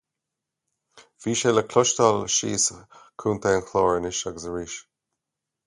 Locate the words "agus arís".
4.33-4.83